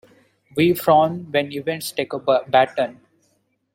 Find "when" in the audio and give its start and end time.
1.31-1.51